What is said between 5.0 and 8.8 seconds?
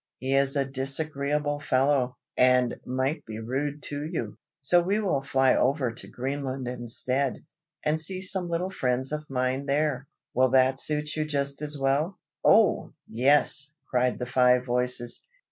fly over to Greenland instead, and see some little